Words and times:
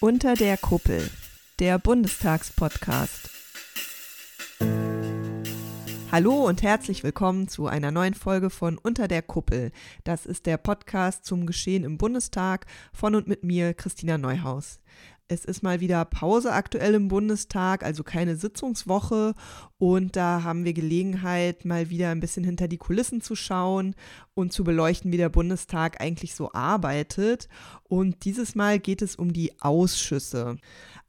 Unter 0.00 0.34
der 0.34 0.56
Kuppel, 0.56 1.10
der 1.58 1.76
Bundestagspodcast. 1.80 3.30
Hallo 6.12 6.46
und 6.46 6.62
herzlich 6.62 7.02
willkommen 7.02 7.48
zu 7.48 7.66
einer 7.66 7.90
neuen 7.90 8.14
Folge 8.14 8.48
von 8.48 8.78
Unter 8.78 9.08
der 9.08 9.22
Kuppel. 9.22 9.72
Das 10.04 10.24
ist 10.24 10.46
der 10.46 10.56
Podcast 10.56 11.24
zum 11.24 11.46
Geschehen 11.46 11.82
im 11.82 11.98
Bundestag 11.98 12.66
von 12.92 13.16
und 13.16 13.26
mit 13.26 13.42
mir, 13.42 13.74
Christina 13.74 14.18
Neuhaus. 14.18 14.78
Es 15.30 15.44
ist 15.44 15.62
mal 15.62 15.80
wieder 15.80 16.04
Pause 16.06 16.52
aktuell 16.52 16.94
im 16.94 17.08
Bundestag, 17.08 17.84
also 17.84 18.02
keine 18.02 18.36
Sitzungswoche. 18.36 19.34
Und 19.76 20.16
da 20.16 20.42
haben 20.42 20.64
wir 20.64 20.72
Gelegenheit, 20.72 21.66
mal 21.66 21.90
wieder 21.90 22.10
ein 22.10 22.20
bisschen 22.20 22.44
hinter 22.44 22.66
die 22.66 22.78
Kulissen 22.78 23.20
zu 23.20 23.34
schauen 23.36 23.94
und 24.38 24.52
zu 24.52 24.62
beleuchten, 24.62 25.10
wie 25.12 25.16
der 25.16 25.28
Bundestag 25.28 26.00
eigentlich 26.00 26.34
so 26.34 26.52
arbeitet. 26.52 27.48
Und 27.84 28.24
dieses 28.24 28.54
Mal 28.54 28.78
geht 28.78 29.02
es 29.02 29.16
um 29.16 29.32
die 29.32 29.60
Ausschüsse. 29.60 30.56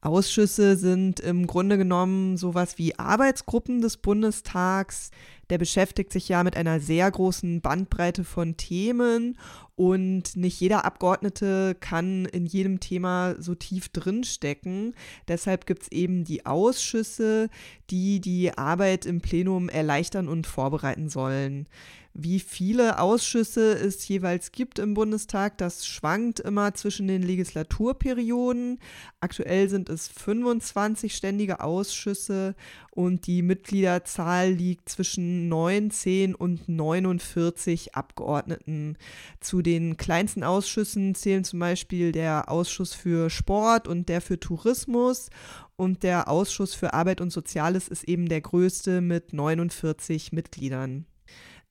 Ausschüsse 0.02 0.77
sind 0.77 1.19
im 1.19 1.45
Grunde 1.45 1.77
genommen 1.77 2.38
sowas 2.38 2.77
wie 2.77 2.97
Arbeitsgruppen 2.97 3.81
des 3.81 3.97
Bundestags. 3.97 5.11
Der 5.49 5.57
beschäftigt 5.57 6.11
sich 6.11 6.29
ja 6.29 6.43
mit 6.43 6.55
einer 6.55 6.79
sehr 6.79 7.09
großen 7.09 7.61
Bandbreite 7.61 8.23
von 8.23 8.55
Themen 8.55 9.38
und 9.75 10.35
nicht 10.35 10.59
jeder 10.59 10.85
Abgeordnete 10.85 11.75
kann 11.80 12.25
in 12.25 12.45
jedem 12.45 12.80
Thema 12.80 13.35
so 13.39 13.55
tief 13.55 13.89
drinstecken. 13.89 14.93
Deshalb 15.27 15.66
gibt 15.66 15.83
es 15.83 15.91
eben 15.91 16.23
die 16.23 16.45
Ausschüsse, 16.45 17.49
die 17.89 18.21
die 18.21 18.57
Arbeit 18.57 19.05
im 19.05 19.21
Plenum 19.21 19.69
erleichtern 19.69 20.27
und 20.27 20.47
vorbereiten 20.47 21.09
sollen. 21.09 21.67
Wie 22.13 22.39
viele 22.39 22.99
Ausschüsse 22.99 23.73
es 23.73 24.05
jeweils 24.07 24.51
gibt 24.51 24.79
im 24.79 24.95
Bundestag, 24.95 25.57
das 25.59 25.85
schwankt 25.85 26.39
immer 26.39 26.73
zwischen 26.73 27.07
den 27.07 27.21
Legislaturperioden. 27.21 28.79
Aktuell 29.19 29.69
sind 29.69 29.89
es 29.89 30.07
25 30.07 31.16
ständige 31.16 31.61
Ausschüsse 31.61 32.55
und 32.91 33.27
die 33.27 33.43
Mitgliederzahl 33.43 34.51
liegt 34.51 34.89
zwischen 34.89 35.49
19 35.49 36.33
und 36.33 36.67
49 36.67 37.95
Abgeordneten. 37.95 38.97
Zu 39.39 39.61
den 39.61 39.95
kleinsten 39.95 40.44
Ausschüssen 40.44 41.13
zählen 41.13 41.44
zum 41.44 41.59
Beispiel 41.59 42.11
der 42.11 42.49
Ausschuss 42.49 42.94
für 42.94 43.29
Sport 43.29 43.88
und 43.88 44.09
der 44.09 44.21
für 44.21 44.39
Tourismus 44.39 45.29
und 45.75 46.03
der 46.03 46.27
Ausschuss 46.27 46.73
für 46.73 46.94
Arbeit 46.94 47.21
und 47.21 47.29
Soziales 47.31 47.88
ist 47.88 48.03
eben 48.03 48.27
der 48.27 48.41
größte 48.41 48.99
mit 48.99 49.31
49 49.31 50.33
Mitgliedern. 50.33 51.05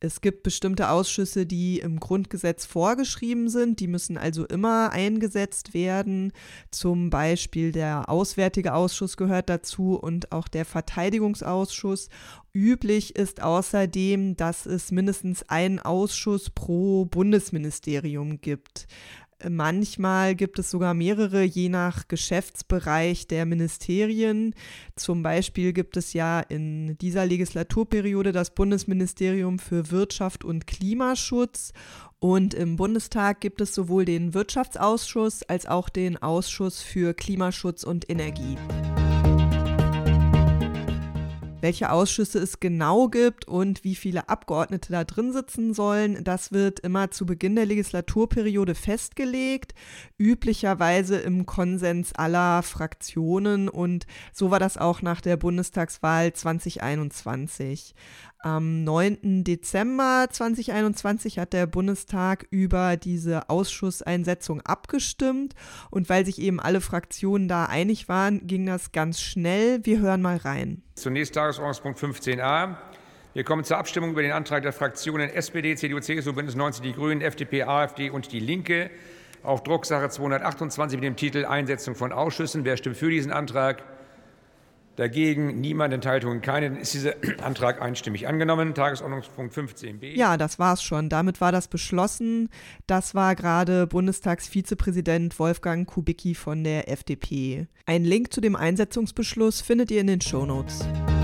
Es 0.01 0.21
gibt 0.21 0.45
bestimmte 0.45 0.91
Ausschüsse, 0.91 1.45
die 1.45 1.81
im 1.81 1.99
Grundgesetz 1.99 2.65
vorgeschrieben 2.67 3.49
sind, 3.49 3.81
die 3.81 3.89
müssen 3.89 4.17
also 4.17 4.47
immer 4.47 4.93
eingesetzt 4.93 5.75
werden. 5.75 6.33
Zum 6.71 7.11
Beispiel 7.11 7.73
der 7.73 8.09
Auswärtige 8.09 8.75
Ausschuss 8.75 9.17
gehört 9.17 9.49
dazu 9.49 9.99
und 9.99 10.31
auch 10.31 10.47
der 10.47 10.65
Verteidigungsausschuss. 10.65 12.11
Üblich 12.53 13.17
ist 13.17 13.43
außerdem, 13.43 14.37
dass 14.37 14.67
es 14.67 14.93
mindestens 14.93 15.49
einen 15.49 15.81
Ausschuss 15.81 16.49
pro 16.51 17.05
Bundesministerium 17.05 18.41
gibt. 18.41 18.87
Manchmal 19.47 20.35
gibt 20.35 20.59
es 20.59 20.69
sogar 20.69 20.95
mehrere, 20.95 21.45
je 21.45 21.69
nach 21.69 22.09
Geschäftsbereich 22.09 23.29
der 23.29 23.47
Ministerien. 23.47 24.53
Zum 24.97 25.23
Beispiel 25.23 25.73
gibt 25.73 25.97
es 25.97 26.13
ja 26.13 26.41
in 26.41 26.99
dieser 26.99 27.25
Legislaturperiode 27.25 28.33
das 28.33 28.53
Bundesministerium 28.53 29.61
für 29.61 29.93
Wirtschaft 29.93 30.45
und 30.45 30.67
Klimaschutz. 30.67 31.73
Und 32.19 32.53
im 32.53 32.75
Bundestag 32.75 33.41
gibt 33.41 33.61
es 33.61 33.75
sowohl 33.75 34.05
den 34.05 34.35
Wirtschaftsausschuss 34.35 35.45
als 35.45 35.67
auch 35.67 35.89
den 35.89 36.21
Ausschuss 36.21 36.83
für 36.83 37.15
Klimaschutz 37.15 37.85
und 37.85 38.11
Energie. 38.11 38.57
Welche 41.61 41.91
Ausschüsse 41.91 42.39
es 42.39 42.61
genau 42.61 43.09
gibt 43.09 43.49
und 43.49 43.83
wie 43.83 43.97
viele 43.97 44.29
Abgeordnete 44.29 44.93
da 44.93 45.03
drin 45.03 45.33
sitzen 45.33 45.75
sollen, 45.75 46.23
das 46.23 46.53
wird 46.53 46.79
immer 46.79 47.11
zu 47.11 47.27
Beginn 47.27 47.57
der 47.57 47.67
Legislaturperiode 47.67 48.77
festgelegt, 48.77 49.75
üblicherweise 50.19 51.17
im 51.17 51.47
Konsens 51.47 52.15
aller 52.15 52.63
Fraktionen 52.63 53.69
und 53.69 54.07
so 54.33 54.53
war 54.53 54.61
das 54.61 54.79
auch 54.79 55.03
nach 55.03 55.21
der 55.21 55.37
Bundestagswahl 55.37 56.33
2021. 56.33 57.97
Am 58.41 58.85
9. 58.85 59.43
Dezember 59.43 60.29
2021 60.31 61.41
hat 61.41 61.53
der 61.53 61.67
Bundestag 61.67 62.47
über 62.51 62.97
diese 62.97 63.51
Ausschusseinsetzung 63.51 64.61
abgestimmt 64.61 65.55
und 65.91 66.09
weil 66.09 66.25
sich 66.25 66.41
eben 66.41 66.61
alle 66.61 66.81
Fraktionen 66.81 67.49
da 67.49 67.65
einig 67.65 68.09
waren, 68.09 68.47
ging 68.47 68.65
das 68.65 68.93
ganz 68.93 69.21
schnell. 69.21 69.85
Wir 69.85 69.99
hören 69.99 70.23
mal 70.23 70.37
rein. 70.37 70.83
Zunächst 70.95 71.35
Tagesordnungspunkt 71.35 71.99
15a. 71.99 72.77
Wir 73.35 73.43
kommen 73.43 73.65
zur 73.65 73.79
Abstimmung 73.79 74.13
über 74.13 74.23
den 74.23 74.33
Antrag 74.33 74.63
der 74.63 74.73
Fraktionen 74.73 75.31
SPD, 75.31 75.75
CDU, 75.75 75.99
CSU, 75.99 76.33
Bündnis 76.33 76.55
90, 76.55 76.83
die 76.83 76.93
Grünen, 76.93 77.23
FDP, 77.23 77.65
AfD 77.65 78.11
und 78.11 78.31
die 78.31 78.41
Linke 78.41 78.91
auf 79.43 79.65
Drucksache 79.65 80.11
228 80.11 80.97
mit 80.99 81.05
dem 81.05 81.17
Titel 81.17 81.45
Einsetzung 81.45 81.97
von 81.97 82.13
Ausschüssen. 82.13 82.65
Wer 82.65 82.77
stimmt 82.77 82.99
für 82.99 83.11
diesen 83.11 83.33
Antrag? 83.33 83.83
Dagegen 84.99 85.61
niemand, 85.61 85.95
Enthaltungen 85.95 86.43
keine. 86.43 86.71
Dann 86.71 86.81
ist 86.81 86.93
dieser 86.93 87.15
Antrag 87.43 87.81
einstimmig 87.81 88.27
angenommen. 88.27 88.75
Tagesordnungspunkt 88.75 89.55
15b. 89.55 90.17
Ja, 90.17 90.37
das 90.37 90.59
war's 90.59 90.83
schon. 90.83 91.09
Damit 91.09 91.41
war 91.41 91.53
das 91.53 91.69
beschlossen. 91.69 92.49
Das 92.89 93.15
war 93.15 93.37
gerade 93.37 93.87
Bundestagsvizepräsident 93.87 95.39
Wolfgang 95.39 95.87
Kubicki 95.87 96.35
von 96.35 96.65
der 96.65 96.91
FDP. 96.91 97.69
Ein 97.87 98.05
Link 98.05 98.33
zu 98.33 98.41
dem 98.41 98.57
Einsetzungsbeschluss 98.57 99.61
findet 99.61 99.93
ihr 99.93 100.01
in 100.01 100.09
den 100.09 100.21
Shownotes. 100.21 100.81
Notes. 100.81 101.18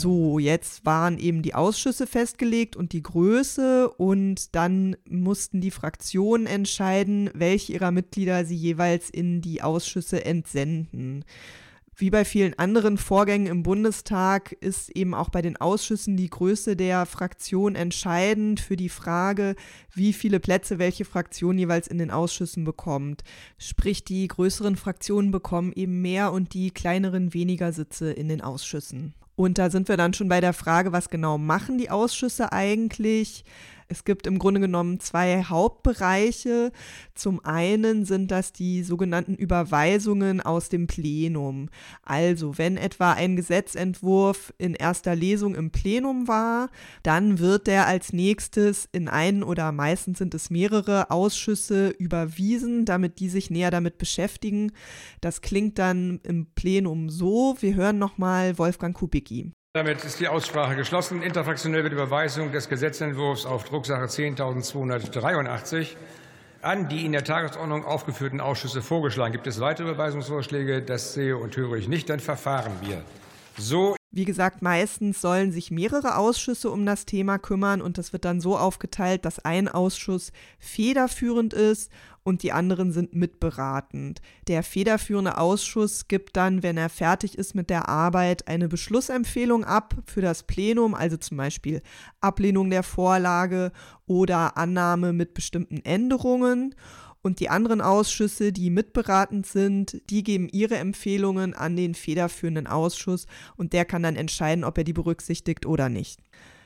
So, 0.00 0.38
jetzt 0.38 0.86
waren 0.86 1.18
eben 1.18 1.42
die 1.42 1.52
Ausschüsse 1.52 2.06
festgelegt 2.06 2.74
und 2.74 2.94
die 2.94 3.02
Größe 3.02 3.90
und 3.90 4.54
dann 4.54 4.96
mussten 5.06 5.60
die 5.60 5.70
Fraktionen 5.70 6.46
entscheiden, 6.46 7.28
welche 7.34 7.74
ihrer 7.74 7.90
Mitglieder 7.90 8.46
sie 8.46 8.56
jeweils 8.56 9.10
in 9.10 9.42
die 9.42 9.60
Ausschüsse 9.60 10.24
entsenden. 10.24 11.26
Wie 11.94 12.08
bei 12.08 12.24
vielen 12.24 12.58
anderen 12.58 12.96
Vorgängen 12.96 13.46
im 13.46 13.62
Bundestag 13.62 14.52
ist 14.52 14.88
eben 14.96 15.12
auch 15.12 15.28
bei 15.28 15.42
den 15.42 15.58
Ausschüssen 15.58 16.16
die 16.16 16.30
Größe 16.30 16.76
der 16.76 17.04
Fraktion 17.04 17.74
entscheidend 17.74 18.58
für 18.58 18.76
die 18.76 18.88
Frage, 18.88 19.54
wie 19.92 20.14
viele 20.14 20.40
Plätze 20.40 20.78
welche 20.78 21.04
Fraktion 21.04 21.58
jeweils 21.58 21.88
in 21.88 21.98
den 21.98 22.10
Ausschüssen 22.10 22.64
bekommt. 22.64 23.22
Sprich, 23.58 24.02
die 24.02 24.26
größeren 24.28 24.76
Fraktionen 24.76 25.30
bekommen 25.30 25.74
eben 25.76 26.00
mehr 26.00 26.32
und 26.32 26.54
die 26.54 26.70
kleineren 26.70 27.34
weniger 27.34 27.74
Sitze 27.74 28.10
in 28.10 28.30
den 28.30 28.40
Ausschüssen. 28.40 29.12
Und 29.40 29.56
da 29.56 29.70
sind 29.70 29.88
wir 29.88 29.96
dann 29.96 30.12
schon 30.12 30.28
bei 30.28 30.42
der 30.42 30.52
Frage, 30.52 30.92
was 30.92 31.08
genau 31.08 31.38
machen 31.38 31.78
die 31.78 31.88
Ausschüsse 31.88 32.52
eigentlich? 32.52 33.42
Es 33.90 34.04
gibt 34.04 34.28
im 34.28 34.38
Grunde 34.38 34.60
genommen 34.60 35.00
zwei 35.00 35.42
Hauptbereiche. 35.42 36.70
Zum 37.16 37.44
einen 37.44 38.04
sind 38.04 38.30
das 38.30 38.52
die 38.52 38.84
sogenannten 38.84 39.34
Überweisungen 39.34 40.40
aus 40.40 40.68
dem 40.68 40.86
Plenum. 40.86 41.68
Also 42.04 42.56
wenn 42.56 42.76
etwa 42.76 43.14
ein 43.14 43.34
Gesetzentwurf 43.34 44.54
in 44.58 44.74
erster 44.74 45.16
Lesung 45.16 45.56
im 45.56 45.72
Plenum 45.72 46.28
war, 46.28 46.70
dann 47.02 47.40
wird 47.40 47.66
der 47.66 47.88
als 47.88 48.12
nächstes 48.12 48.88
in 48.92 49.08
einen 49.08 49.42
oder 49.42 49.72
meistens 49.72 50.18
sind 50.18 50.34
es 50.34 50.50
mehrere 50.50 51.10
Ausschüsse 51.10 51.88
überwiesen, 51.88 52.84
damit 52.84 53.18
die 53.18 53.28
sich 53.28 53.50
näher 53.50 53.72
damit 53.72 53.98
beschäftigen. 53.98 54.70
Das 55.20 55.40
klingt 55.40 55.80
dann 55.80 56.20
im 56.22 56.46
Plenum 56.54 57.10
so. 57.10 57.56
Wir 57.58 57.74
hören 57.74 57.98
nochmal 57.98 58.56
Wolfgang 58.56 58.96
Kubicki. 58.96 59.50
Damit 59.72 60.04
ist 60.04 60.18
die 60.18 60.26
Aussprache 60.26 60.74
geschlossen. 60.74 61.22
Interfraktionell 61.22 61.84
wird 61.84 61.92
Überweisung 61.92 62.50
des 62.50 62.68
Gesetzentwurfs 62.68 63.46
auf 63.46 63.62
Drucksache 63.62 64.06
10.283 64.06 65.94
an 66.60 66.88
die 66.88 67.06
in 67.06 67.12
der 67.12 67.22
Tagesordnung 67.22 67.84
aufgeführten 67.84 68.40
Ausschüsse 68.40 68.82
vorgeschlagen. 68.82 69.30
Gibt 69.30 69.46
es 69.46 69.60
weitere 69.60 69.90
Überweisungsvorschläge? 69.90 70.82
Das 70.82 71.14
sehe 71.14 71.36
und 71.36 71.56
höre 71.56 71.74
ich 71.74 71.86
nicht. 71.86 72.10
Dann 72.10 72.18
verfahren 72.18 72.72
wir 72.80 73.04
so. 73.58 73.94
Wie 74.10 74.24
gesagt, 74.24 74.60
meistens 74.60 75.20
sollen 75.20 75.52
sich 75.52 75.70
mehrere 75.70 76.16
Ausschüsse 76.16 76.68
um 76.72 76.84
das 76.84 77.06
Thema 77.06 77.38
kümmern 77.38 77.80
und 77.80 77.96
das 77.96 78.12
wird 78.12 78.24
dann 78.24 78.40
so 78.40 78.58
aufgeteilt, 78.58 79.24
dass 79.24 79.38
ein 79.38 79.68
Ausschuss 79.68 80.32
federführend 80.58 81.54
ist 81.54 81.92
und 82.22 82.42
die 82.42 82.52
anderen 82.52 82.92
sind 82.92 83.14
mitberatend. 83.14 84.20
Der 84.46 84.62
federführende 84.62 85.38
Ausschuss 85.38 86.08
gibt 86.08 86.36
dann, 86.36 86.62
wenn 86.62 86.76
er 86.76 86.88
fertig 86.88 87.36
ist 87.36 87.54
mit 87.54 87.70
der 87.70 87.88
Arbeit, 87.88 88.48
eine 88.48 88.68
Beschlussempfehlung 88.68 89.64
ab 89.64 89.94
für 90.06 90.20
das 90.20 90.42
Plenum, 90.42 90.94
also 90.94 91.16
zum 91.16 91.36
Beispiel 91.36 91.82
Ablehnung 92.20 92.70
der 92.70 92.82
Vorlage 92.82 93.72
oder 94.06 94.56
Annahme 94.56 95.12
mit 95.12 95.34
bestimmten 95.34 95.84
Änderungen. 95.84 96.74
Und 97.22 97.40
die 97.40 97.50
anderen 97.50 97.82
Ausschüsse, 97.82 98.50
die 98.50 98.70
mitberatend 98.70 99.46
sind, 99.46 100.00
die 100.08 100.22
geben 100.22 100.48
ihre 100.48 100.78
Empfehlungen 100.78 101.52
an 101.52 101.76
den 101.76 101.94
federführenden 101.94 102.66
Ausschuss 102.66 103.26
und 103.56 103.74
der 103.74 103.84
kann 103.84 104.02
dann 104.02 104.16
entscheiden, 104.16 104.64
ob 104.64 104.78
er 104.78 104.84
die 104.84 104.94
berücksichtigt 104.94 105.66
oder 105.66 105.90
nicht. 105.90 106.20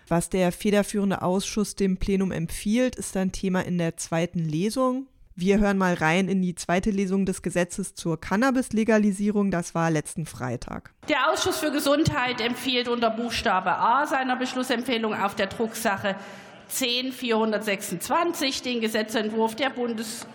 Was 0.07 0.29
der 0.29 0.53
federführende 0.53 1.23
Ausschuss 1.23 1.75
dem 1.75 1.97
Plenum 1.97 2.31
empfiehlt, 2.31 2.95
ist 2.95 3.17
dann 3.17 3.33
Thema 3.33 3.63
in 3.65 3.79
der 3.79 3.97
zweiten 3.97 4.45
Lesung. 4.45 5.09
Wir 5.37 5.59
hören 5.59 5.79
mal 5.79 5.95
rein 5.95 6.29
in 6.29 6.43
die 6.43 6.55
zweite 6.55 6.91
Lesung 6.91 7.27
des 7.27 7.43
Gesetzes 7.43 7.97
zur 7.97 8.21
Cannabis-Legalisierung. 8.21 9.51
Das 9.51 9.75
war 9.75 9.91
letzten 9.91 10.27
Freitag. 10.27 10.93
Der 11.09 11.29
Ausschuss 11.29 11.59
für 11.59 11.73
Gesundheit 11.73 12.41
empfiehlt 12.41 12.87
unter 12.87 13.11
Buchstabe 13.11 13.73
A 13.73 14.07
seiner 14.07 14.37
Beschlussempfehlung 14.37 15.13
auf 15.13 15.35
der 15.35 15.49
Drucksache 15.49 16.15
10426 16.69 18.63
den 18.63 18.81
Gesetzentwurf 18.81 19.57
der 19.57 19.71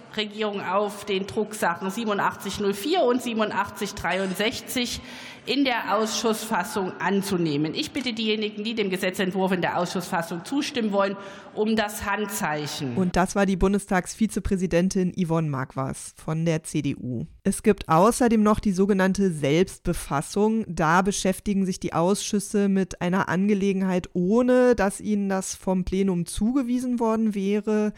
Bundesregierung 0.10 0.62
auf 0.62 1.06
den 1.06 1.28
Drucksachen 1.28 1.88
8704 1.88 3.02
und 3.02 3.22
8763 3.22 5.02
in 5.46 5.64
der 5.64 5.96
Ausschussfassung 5.96 6.92
anzunehmen. 7.00 7.74
Ich 7.74 7.92
bitte 7.92 8.14
diejenigen, 8.14 8.64
die 8.64 8.76
dem 8.76 8.90
Gesetzentwurf 8.90 9.52
in 9.52 9.62
der 9.62 9.78
Ausschussfassung 9.80 10.46
zustimmen 10.46 10.92
wollen, 10.92 11.16
um 11.56 11.76
das 11.76 12.06
Handzeichen. 12.06 12.96
Und 12.96 13.16
das 13.16 13.36
war 13.36 13.48
die 13.48 13.56
Bundestagsvizepräsidentin 13.56 15.14
Yvonne 15.16 15.50
Marquardt 15.50 15.98
von 16.24 16.46
der 16.46 16.64
CDU. 16.64 17.26
Es 17.44 17.64
gibt 17.64 17.90
außerdem 17.90 18.44
noch 18.44 18.60
die 18.60 18.74
sogenannte 18.74 19.32
Selbstbefassung. 19.32 20.66
Da 20.68 21.02
beschäftigen 21.02 21.66
sich 21.66 21.80
die 21.80 21.94
Ausschüsse 21.94 22.70
mit 22.70 23.02
einer 23.02 23.28
Angelegenheit, 23.28 24.10
ohne 24.14 24.76
dass 24.76 25.02
ihnen 25.02 25.30
das 25.30 25.56
vom 25.56 25.84
Plenum 25.84 26.28
zugewiesen 26.28 27.00
worden 27.00 27.34
wäre. 27.34 27.94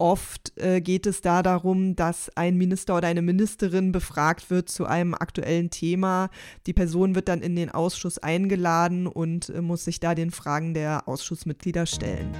Oft 0.00 0.56
äh, 0.56 0.80
geht 0.80 1.06
es 1.06 1.20
da 1.20 1.42
darum, 1.42 1.94
dass 1.94 2.34
ein 2.34 2.56
Minister 2.56 2.96
oder 2.96 3.08
eine 3.08 3.20
Ministerin 3.20 3.92
befragt 3.92 4.48
wird 4.48 4.70
zu 4.70 4.86
einem 4.86 5.12
aktuellen 5.12 5.68
Thema. 5.68 6.30
Die 6.66 6.72
Person 6.72 7.14
wird 7.14 7.28
dann 7.28 7.42
in 7.42 7.54
den 7.54 7.70
Ausschuss 7.70 8.16
eingeladen 8.16 9.06
und 9.06 9.50
äh, 9.50 9.60
muss 9.60 9.84
sich 9.84 10.00
da 10.00 10.14
den 10.14 10.30
Fragen 10.30 10.72
der 10.72 11.06
Ausschussmitglieder 11.06 11.84
stellen. 11.84 12.34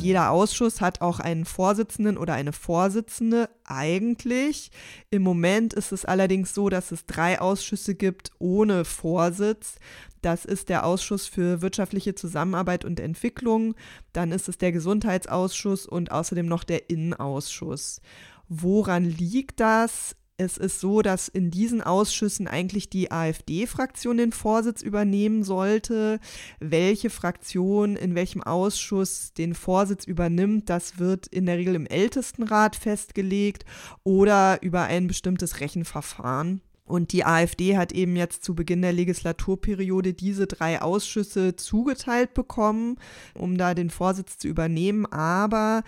Jeder 0.00 0.30
Ausschuss 0.30 0.80
hat 0.80 1.00
auch 1.00 1.18
einen 1.18 1.44
Vorsitzenden 1.44 2.16
oder 2.16 2.34
eine 2.34 2.52
Vorsitzende 2.52 3.50
eigentlich. 3.64 4.70
Im 5.10 5.22
Moment 5.22 5.74
ist 5.74 5.90
es 5.90 6.04
allerdings 6.04 6.54
so, 6.54 6.68
dass 6.68 6.92
es 6.92 7.04
drei 7.04 7.40
Ausschüsse 7.40 7.96
gibt 7.96 8.30
ohne 8.38 8.84
Vorsitz. 8.84 9.74
Das 10.22 10.44
ist 10.44 10.68
der 10.68 10.84
Ausschuss 10.84 11.26
für 11.26 11.62
wirtschaftliche 11.62 12.14
Zusammenarbeit 12.14 12.84
und 12.84 13.00
Entwicklung, 13.00 13.74
dann 14.12 14.32
ist 14.32 14.48
es 14.48 14.58
der 14.58 14.72
Gesundheitsausschuss 14.72 15.86
und 15.86 16.10
außerdem 16.10 16.46
noch 16.46 16.64
der 16.64 16.90
Innenausschuss. 16.90 18.00
Woran 18.48 19.04
liegt 19.04 19.60
das? 19.60 20.16
Es 20.40 20.56
ist 20.56 20.78
so, 20.78 21.02
dass 21.02 21.26
in 21.26 21.50
diesen 21.50 21.82
Ausschüssen 21.82 22.46
eigentlich 22.46 22.88
die 22.88 23.10
AfD-Fraktion 23.10 24.18
den 24.18 24.30
Vorsitz 24.30 24.82
übernehmen 24.82 25.42
sollte. 25.42 26.20
Welche 26.60 27.10
Fraktion 27.10 27.96
in 27.96 28.14
welchem 28.14 28.44
Ausschuss 28.44 29.32
den 29.32 29.54
Vorsitz 29.54 30.04
übernimmt, 30.04 30.70
das 30.70 31.00
wird 31.00 31.26
in 31.26 31.46
der 31.46 31.58
Regel 31.58 31.74
im 31.74 31.86
Ältestenrat 31.86 32.76
festgelegt 32.76 33.64
oder 34.04 34.62
über 34.62 34.84
ein 34.84 35.08
bestimmtes 35.08 35.58
Rechenverfahren. 35.58 36.60
Und 36.88 37.12
die 37.12 37.24
AfD 37.24 37.76
hat 37.76 37.92
eben 37.92 38.16
jetzt 38.16 38.42
zu 38.42 38.54
Beginn 38.54 38.82
der 38.82 38.92
Legislaturperiode 38.92 40.14
diese 40.14 40.46
drei 40.46 40.80
Ausschüsse 40.80 41.54
zugeteilt 41.54 42.34
bekommen, 42.34 42.96
um 43.34 43.58
da 43.58 43.74
den 43.74 43.90
Vorsitz 43.90 44.38
zu 44.38 44.48
übernehmen. 44.48 45.06
Aber 45.06 45.82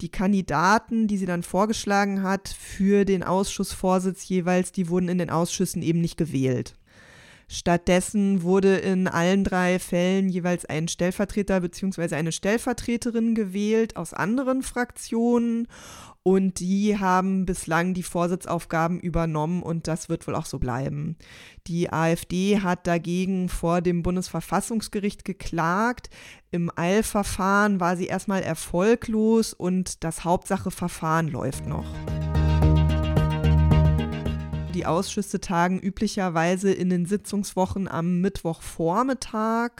die 0.00 0.08
Kandidaten, 0.08 1.06
die 1.08 1.18
sie 1.18 1.26
dann 1.26 1.42
vorgeschlagen 1.42 2.22
hat 2.22 2.48
für 2.48 3.04
den 3.04 3.22
Ausschussvorsitz 3.22 4.28
jeweils, 4.28 4.72
die 4.72 4.88
wurden 4.88 5.08
in 5.08 5.18
den 5.18 5.30
Ausschüssen 5.30 5.82
eben 5.82 6.00
nicht 6.00 6.16
gewählt. 6.16 6.74
Stattdessen 7.48 8.42
wurde 8.42 8.76
in 8.76 9.06
allen 9.06 9.44
drei 9.44 9.78
Fällen 9.78 10.28
jeweils 10.28 10.64
ein 10.64 10.88
Stellvertreter 10.88 11.60
bzw. 11.60 12.16
eine 12.16 12.32
Stellvertreterin 12.32 13.34
gewählt 13.34 13.96
aus 13.96 14.12
anderen 14.12 14.62
Fraktionen 14.62 15.68
und 16.24 16.58
die 16.58 16.98
haben 16.98 17.46
bislang 17.46 17.94
die 17.94 18.02
Vorsitzaufgaben 18.02 18.98
übernommen 18.98 19.62
und 19.62 19.86
das 19.86 20.08
wird 20.08 20.26
wohl 20.26 20.34
auch 20.34 20.46
so 20.46 20.58
bleiben. 20.58 21.16
Die 21.68 21.92
AfD 21.92 22.58
hat 22.62 22.88
dagegen 22.88 23.48
vor 23.48 23.80
dem 23.80 24.02
Bundesverfassungsgericht 24.02 25.24
geklagt. 25.24 26.10
Im 26.50 26.68
Eilverfahren 26.74 27.78
war 27.78 27.96
sie 27.96 28.06
erstmal 28.06 28.42
erfolglos 28.42 29.52
und 29.52 30.02
das 30.02 30.24
Hauptsacheverfahren 30.24 31.28
läuft 31.28 31.68
noch. 31.68 31.86
Die 34.76 34.84
Ausschüsse 34.84 35.40
tagen 35.40 35.78
üblicherweise 35.78 36.70
in 36.70 36.90
den 36.90 37.06
Sitzungswochen 37.06 37.88
am 37.88 38.20
Mittwochvormittag, 38.20 39.70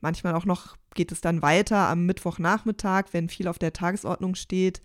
manchmal 0.00 0.34
auch 0.34 0.46
noch 0.46 0.78
geht 0.94 1.12
es 1.12 1.20
dann 1.20 1.42
weiter 1.42 1.76
am 1.76 2.06
Mittwochnachmittag, 2.06 3.08
wenn 3.12 3.28
viel 3.28 3.46
auf 3.46 3.58
der 3.58 3.74
Tagesordnung 3.74 4.34
steht. 4.36 4.80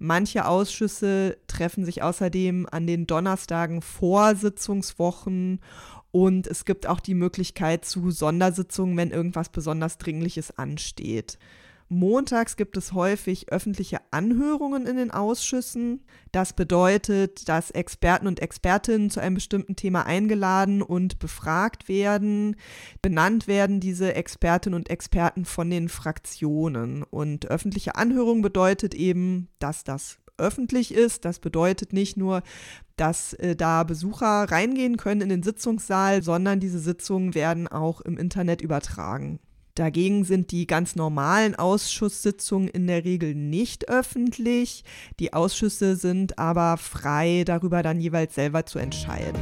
Manche 0.00 0.46
Ausschüsse 0.48 1.38
treffen 1.46 1.84
sich 1.84 2.02
außerdem 2.02 2.66
an 2.68 2.88
den 2.88 3.06
Donnerstagen 3.06 3.82
vor 3.82 4.34
Sitzungswochen 4.34 5.60
und 6.10 6.48
es 6.48 6.64
gibt 6.64 6.88
auch 6.88 6.98
die 6.98 7.14
Möglichkeit 7.14 7.84
zu 7.84 8.10
Sondersitzungen, 8.10 8.96
wenn 8.96 9.12
irgendwas 9.12 9.48
besonders 9.48 9.96
Dringliches 9.96 10.58
ansteht. 10.58 11.38
Montags 11.94 12.56
gibt 12.56 12.76
es 12.76 12.92
häufig 12.92 13.50
öffentliche 13.50 14.00
Anhörungen 14.10 14.86
in 14.86 14.96
den 14.96 15.10
Ausschüssen. 15.10 16.04
Das 16.32 16.52
bedeutet, 16.52 17.48
dass 17.48 17.70
Experten 17.70 18.26
und 18.26 18.40
Expertinnen 18.40 19.10
zu 19.10 19.20
einem 19.20 19.36
bestimmten 19.36 19.76
Thema 19.76 20.04
eingeladen 20.04 20.82
und 20.82 21.18
befragt 21.18 21.88
werden. 21.88 22.56
Benannt 23.00 23.46
werden 23.46 23.80
diese 23.80 24.14
Expertinnen 24.14 24.76
und 24.76 24.90
Experten 24.90 25.44
von 25.44 25.70
den 25.70 25.88
Fraktionen. 25.88 27.02
Und 27.02 27.46
öffentliche 27.46 27.94
Anhörung 27.94 28.42
bedeutet 28.42 28.94
eben, 28.94 29.48
dass 29.58 29.84
das 29.84 30.18
öffentlich 30.36 30.92
ist. 30.92 31.24
Das 31.24 31.38
bedeutet 31.38 31.92
nicht 31.92 32.16
nur, 32.16 32.42
dass 32.96 33.34
äh, 33.34 33.56
da 33.56 33.84
Besucher 33.84 34.50
reingehen 34.50 34.96
können 34.96 35.20
in 35.20 35.28
den 35.28 35.42
Sitzungssaal, 35.42 36.22
sondern 36.22 36.60
diese 36.60 36.78
Sitzungen 36.78 37.34
werden 37.34 37.68
auch 37.68 38.00
im 38.00 38.18
Internet 38.18 38.62
übertragen. 38.62 39.38
Dagegen 39.74 40.22
sind 40.22 40.52
die 40.52 40.68
ganz 40.68 40.94
normalen 40.94 41.56
Ausschusssitzungen 41.56 42.68
in 42.68 42.86
der 42.86 43.04
Regel 43.04 43.34
nicht 43.34 43.88
öffentlich. 43.88 44.84
Die 45.18 45.32
Ausschüsse 45.32 45.96
sind 45.96 46.38
aber 46.38 46.76
frei, 46.76 47.42
darüber 47.44 47.82
dann 47.82 48.00
jeweils 48.00 48.36
selber 48.36 48.66
zu 48.66 48.78
entscheiden. 48.78 49.34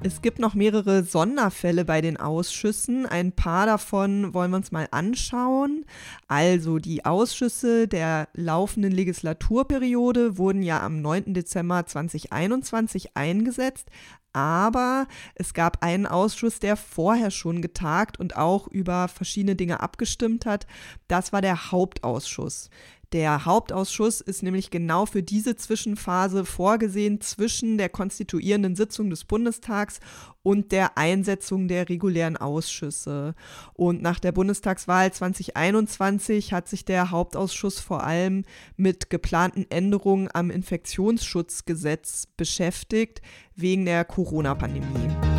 Es 0.00 0.22
gibt 0.22 0.38
noch 0.38 0.54
mehrere 0.54 1.02
Sonderfälle 1.04 1.84
bei 1.84 2.00
den 2.00 2.16
Ausschüssen. 2.16 3.04
Ein 3.04 3.32
paar 3.32 3.66
davon 3.66 4.32
wollen 4.32 4.52
wir 4.52 4.56
uns 4.56 4.72
mal 4.72 4.88
anschauen. 4.90 5.84
Also 6.26 6.78
die 6.78 7.04
Ausschüsse 7.04 7.86
der 7.86 8.28
laufenden 8.32 8.92
Legislaturperiode 8.92 10.38
wurden 10.38 10.62
ja 10.62 10.82
am 10.82 11.02
9. 11.02 11.34
Dezember 11.34 11.84
2021 11.84 13.14
eingesetzt, 13.14 13.90
aber 14.38 15.08
es 15.34 15.52
gab 15.52 15.82
einen 15.82 16.06
Ausschuss, 16.06 16.60
der 16.60 16.76
vorher 16.76 17.32
schon 17.32 17.60
getagt 17.60 18.20
und 18.20 18.36
auch 18.36 18.68
über 18.68 19.08
verschiedene 19.08 19.56
Dinge 19.56 19.80
abgestimmt 19.80 20.46
hat. 20.46 20.68
Das 21.08 21.32
war 21.32 21.42
der 21.42 21.72
Hauptausschuss. 21.72 22.70
Der 23.12 23.46
Hauptausschuss 23.46 24.20
ist 24.20 24.42
nämlich 24.42 24.70
genau 24.70 25.06
für 25.06 25.22
diese 25.22 25.56
Zwischenphase 25.56 26.44
vorgesehen 26.44 27.22
zwischen 27.22 27.78
der 27.78 27.88
konstituierenden 27.88 28.76
Sitzung 28.76 29.08
des 29.08 29.24
Bundestags 29.24 30.00
und 30.42 30.72
der 30.72 30.98
Einsetzung 30.98 31.68
der 31.68 31.88
regulären 31.88 32.36
Ausschüsse. 32.36 33.34
Und 33.72 34.02
nach 34.02 34.20
der 34.20 34.32
Bundestagswahl 34.32 35.10
2021 35.10 36.52
hat 36.52 36.68
sich 36.68 36.84
der 36.84 37.10
Hauptausschuss 37.10 37.80
vor 37.80 38.04
allem 38.04 38.44
mit 38.76 39.08
geplanten 39.08 39.64
Änderungen 39.70 40.28
am 40.34 40.50
Infektionsschutzgesetz 40.50 42.26
beschäftigt, 42.36 43.22
wegen 43.54 43.86
der 43.86 44.04
Corona-Pandemie. 44.04 45.38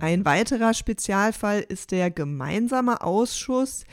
Ein 0.00 0.24
weiterer 0.24 0.74
Spezialfall 0.74 1.60
ist 1.60 1.90
der 1.90 2.10
gemeinsame 2.10 3.02
Ausschuss, 3.02 3.84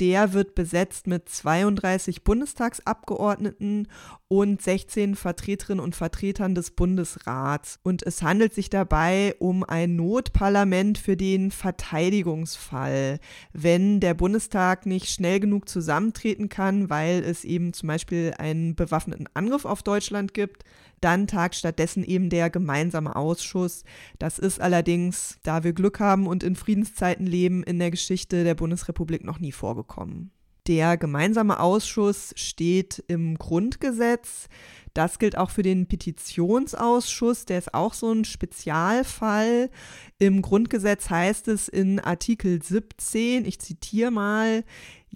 der 0.00 0.32
wird 0.32 0.54
besetzt 0.54 1.06
mit 1.06 1.28
32 1.28 2.24
Bundestagsabgeordneten 2.24 3.88
und 4.28 4.60
16 4.60 5.14
Vertreterinnen 5.14 5.82
und 5.82 5.94
Vertretern 5.94 6.54
des 6.54 6.72
Bundesrats. 6.72 7.78
Und 7.82 8.02
es 8.02 8.22
handelt 8.22 8.54
sich 8.54 8.70
dabei 8.70 9.36
um 9.38 9.62
ein 9.62 9.94
Notparlament 9.94 10.98
für 10.98 11.16
den 11.16 11.52
Verteidigungsfall, 11.52 13.20
wenn 13.52 14.00
der 14.00 14.14
Bundestag 14.14 14.86
nicht 14.86 15.08
schnell 15.08 15.38
genug 15.38 15.68
zusammentreten 15.68 16.48
kann, 16.48 16.90
weil 16.90 17.22
es 17.22 17.44
eben 17.44 17.72
zum 17.72 17.86
Beispiel 17.86 18.34
einen 18.38 18.74
bewaffneten 18.74 19.28
Angriff 19.34 19.64
auf 19.64 19.82
Deutschland 19.82 20.34
gibt 20.34 20.64
dann 21.04 21.26
tagt 21.26 21.54
stattdessen 21.54 22.02
eben 22.02 22.30
der 22.30 22.48
gemeinsame 22.48 23.14
Ausschuss. 23.14 23.84
Das 24.18 24.38
ist 24.38 24.58
allerdings, 24.58 25.38
da 25.42 25.62
wir 25.62 25.74
Glück 25.74 26.00
haben 26.00 26.26
und 26.26 26.42
in 26.42 26.56
Friedenszeiten 26.56 27.26
leben, 27.26 27.62
in 27.62 27.78
der 27.78 27.90
Geschichte 27.90 28.42
der 28.42 28.54
Bundesrepublik 28.54 29.22
noch 29.22 29.38
nie 29.38 29.52
vorgekommen. 29.52 29.83
Der 30.66 30.96
gemeinsame 30.96 31.60
Ausschuss 31.60 32.32
steht 32.36 33.04
im 33.06 33.36
Grundgesetz. 33.36 34.48
Das 34.94 35.18
gilt 35.18 35.36
auch 35.36 35.50
für 35.50 35.64
den 35.64 35.88
Petitionsausschuss, 35.88 37.46
der 37.46 37.58
ist 37.58 37.74
auch 37.74 37.94
so 37.94 38.12
ein 38.12 38.24
Spezialfall. 38.24 39.68
Im 40.18 40.40
Grundgesetz 40.40 41.10
heißt 41.10 41.48
es 41.48 41.66
in 41.66 41.98
Artikel 41.98 42.62
17, 42.62 43.44
ich 43.44 43.58
zitiere 43.58 44.12
mal, 44.12 44.62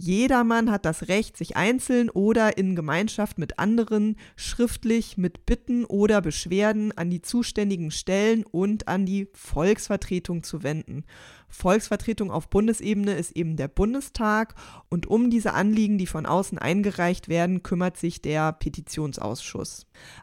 Jedermann 0.00 0.70
hat 0.70 0.85
das 0.85 1.08
Recht, 1.08 1.37
sich 1.37 1.56
einzeln 1.56 2.08
oder 2.08 2.56
in 2.56 2.76
Gemeinschaft 2.76 3.37
mit 3.37 3.58
anderen 3.58 4.16
schriftlich 4.37 5.18
mit 5.18 5.44
Bitten 5.44 5.85
oder 5.85 6.20
Beschwerden 6.20 6.97
an 6.97 7.11
die 7.11 7.20
zuständigen 7.20 7.90
Stellen 7.90 8.44
und 8.44 8.87
an 8.87 9.06
die 9.06 9.28
Volksvertretung 9.32 10.44
zu 10.44 10.62
wenden. 10.62 11.04
Volksvertretung 11.49 12.30
auf 12.30 12.49
Bundesebene 12.49 13.14
ist 13.14 13.32
eben 13.32 13.56
der 13.56 13.68
Bundestag 13.68 14.54
und 14.88 15.08
um 15.08 15.30
diese 15.30 15.54
Anliegen, 15.54 15.99
die 15.99 16.06
von 16.06 16.26
außen 16.26 16.58
eingereicht 16.58 17.28
werden, 17.28 17.64
kümmert 17.64 17.97
sich 17.97 18.23
der 18.23 18.52
Petitionsausschuss. 18.52 19.68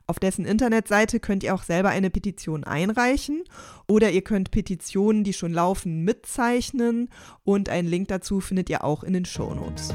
Auf 0.07 0.19
dessen 0.19 0.45
Internetseite 0.45 1.19
könnt 1.19 1.43
ihr 1.43 1.53
auch 1.53 1.63
selber 1.63 1.89
eine 1.89 2.09
Petition 2.09 2.63
einreichen 2.63 3.43
oder 3.87 4.11
ihr 4.11 4.21
könnt 4.21 4.51
Petitionen, 4.51 5.23
die 5.23 5.33
schon 5.33 5.53
laufen, 5.53 6.03
mitzeichnen 6.03 7.09
und 7.43 7.69
einen 7.69 7.87
Link 7.87 8.07
dazu 8.07 8.39
findet 8.39 8.69
ihr 8.69 8.83
auch 8.83 9.03
in 9.03 9.13
den 9.13 9.25
Shownotes. 9.25 9.93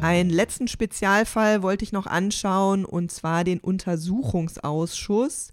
Einen 0.00 0.30
letzten 0.30 0.68
Spezialfall 0.68 1.62
wollte 1.62 1.82
ich 1.82 1.90
noch 1.90 2.06
anschauen, 2.06 2.84
und 2.84 3.10
zwar 3.10 3.42
den 3.42 3.58
Untersuchungsausschuss. 3.58 5.52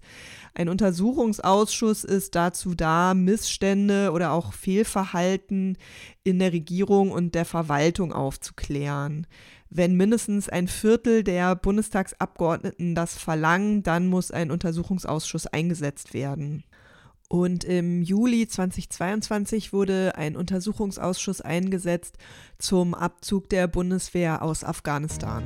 Ein 0.54 0.68
Untersuchungsausschuss 0.68 2.04
ist 2.04 2.36
dazu 2.36 2.76
da, 2.76 3.12
Missstände 3.14 4.12
oder 4.12 4.30
auch 4.30 4.52
Fehlverhalten 4.52 5.76
in 6.22 6.38
der 6.38 6.52
Regierung 6.52 7.10
und 7.10 7.34
der 7.34 7.44
Verwaltung 7.44 8.12
aufzuklären. 8.12 9.26
Wenn 9.70 9.96
mindestens 9.96 10.48
ein 10.48 10.68
Viertel 10.68 11.24
der 11.24 11.56
Bundestagsabgeordneten 11.56 12.94
das 12.94 13.18
verlangen, 13.18 13.82
dann 13.82 14.06
muss 14.06 14.30
ein 14.30 14.50
Untersuchungsausschuss 14.50 15.46
eingesetzt 15.46 16.14
werden. 16.14 16.64
Und 17.28 17.64
im 17.64 18.02
Juli 18.02 18.46
2022 18.46 19.72
wurde 19.72 20.12
ein 20.16 20.36
Untersuchungsausschuss 20.36 21.40
eingesetzt 21.40 22.16
zum 22.58 22.94
Abzug 22.94 23.48
der 23.48 23.66
Bundeswehr 23.66 24.42
aus 24.42 24.62
Afghanistan. 24.62 25.42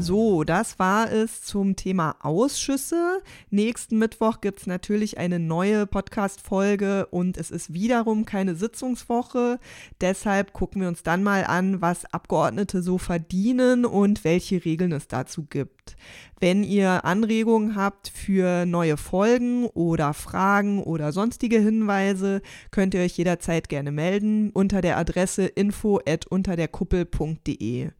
So, 0.00 0.44
das 0.44 0.78
war 0.78 1.10
es 1.10 1.42
zum 1.42 1.74
Thema 1.74 2.14
Ausschüsse. 2.20 3.20
Nächsten 3.50 3.98
Mittwoch 3.98 4.40
gibt 4.40 4.60
es 4.60 4.66
natürlich 4.68 5.18
eine 5.18 5.40
neue 5.40 5.88
Podcast-Folge 5.88 7.06
und 7.06 7.36
es 7.36 7.50
ist 7.50 7.72
wiederum 7.72 8.24
keine 8.24 8.54
Sitzungswoche. 8.54 9.58
Deshalb 10.00 10.52
gucken 10.52 10.82
wir 10.82 10.88
uns 10.88 11.02
dann 11.02 11.24
mal 11.24 11.44
an, 11.44 11.82
was 11.82 12.04
Abgeordnete 12.12 12.80
so 12.80 12.96
verdienen 12.96 13.84
und 13.84 14.22
welche 14.22 14.64
Regeln 14.64 14.92
es 14.92 15.08
dazu 15.08 15.44
gibt. 15.44 15.96
Wenn 16.40 16.62
ihr 16.62 17.04
Anregungen 17.04 17.74
habt 17.74 18.08
für 18.08 18.64
neue 18.66 18.96
Folgen 18.96 19.66
oder 19.66 20.14
Fragen 20.14 20.80
oder 20.80 21.10
sonstige 21.10 21.58
Hinweise, 21.58 22.42
könnt 22.70 22.94
ihr 22.94 23.00
euch 23.00 23.18
jederzeit 23.18 23.68
gerne 23.68 23.90
melden 23.90 24.50
unter 24.50 24.80
der 24.80 24.98
Adresse 24.98 25.46
info 25.46 25.98
at 26.06 26.26
unterderkuppel.de. 26.28 27.90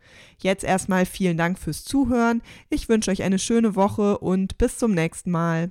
Jetzt 0.41 0.63
erstmal 0.63 1.05
vielen 1.05 1.37
Dank 1.37 1.59
fürs 1.59 1.85
Zuhören. 1.85 2.43
Ich 2.71 2.89
wünsche 2.89 3.11
euch 3.11 3.23
eine 3.23 3.39
schöne 3.39 3.75
Woche 3.75 4.19
und 4.19 4.57
bis 4.57 4.79
zum 4.79 4.93
nächsten 4.93 5.33
Mal. 5.33 5.71